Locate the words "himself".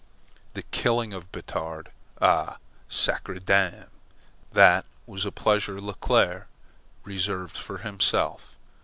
7.77-8.57